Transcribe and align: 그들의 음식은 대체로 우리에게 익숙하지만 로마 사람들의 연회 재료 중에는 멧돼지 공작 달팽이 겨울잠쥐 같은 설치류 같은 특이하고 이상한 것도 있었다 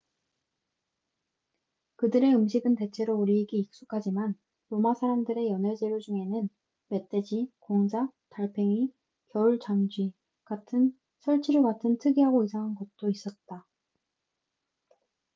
그들의 1.97 2.33
음식은 2.33 2.73
대체로 2.75 3.13
우리에게 3.19 3.55
익숙하지만 3.55 4.33
로마 4.71 4.95
사람들의 4.95 5.47
연회 5.51 5.75
재료 5.75 5.99
중에는 5.99 6.49
멧돼지 6.87 7.51
공작 7.59 8.11
달팽이 8.31 8.91
겨울잠쥐 9.27 10.11
같은 10.45 10.97
설치류 11.19 11.61
같은 11.61 11.99
특이하고 11.99 12.45
이상한 12.45 12.73
것도 12.73 13.11
있었다 13.11 13.67